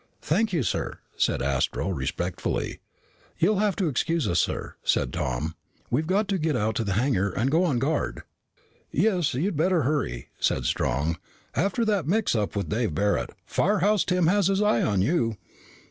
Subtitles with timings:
[0.23, 2.79] "Thank you, sir," said Astro respectfully.
[3.37, 5.53] "You'll have to excuse us, sir," said Tom.
[5.91, 8.23] "We've got to get out to the hangar and go on guard."
[8.89, 11.19] "Yes, and you'd better hurry," said Strong.
[11.53, 15.37] "After that mix up with Dave Barret, Firehouse Tim has his eye on you.